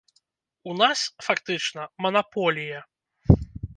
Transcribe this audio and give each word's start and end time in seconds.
У 0.71 0.77
нас, 0.81 0.99
фактычна, 1.27 1.81
манаполія. 2.07 2.79